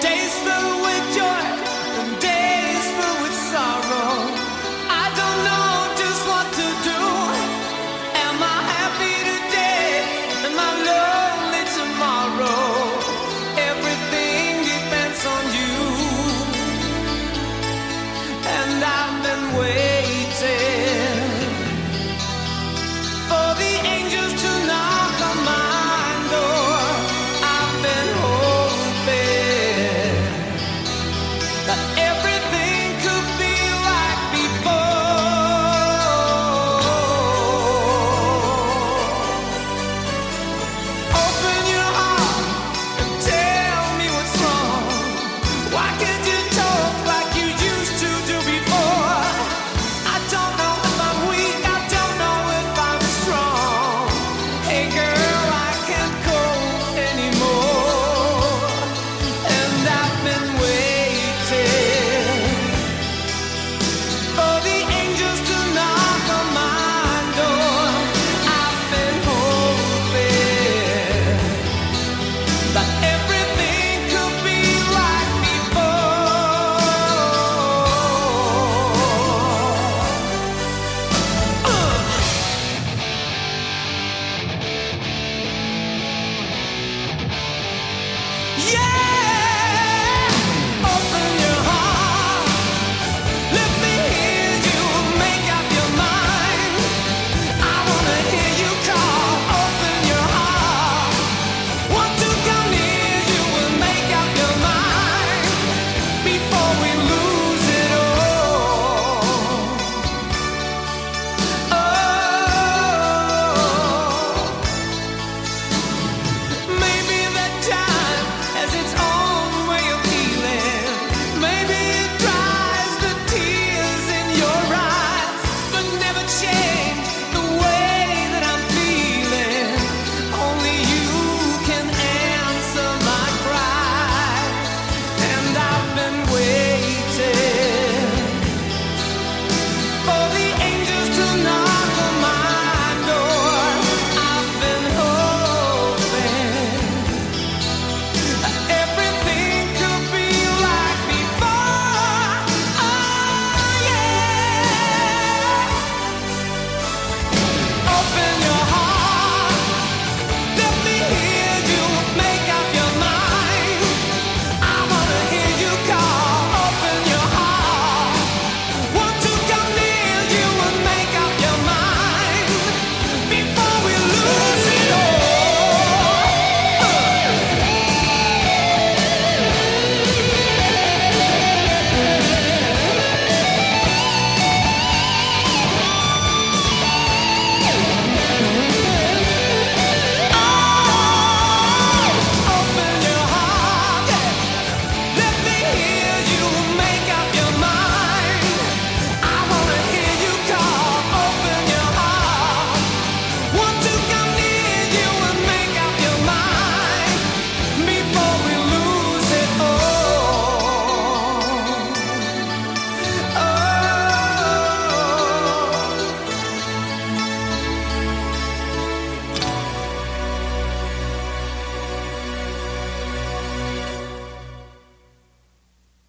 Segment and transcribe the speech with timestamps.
[0.00, 1.69] Days filled with joy.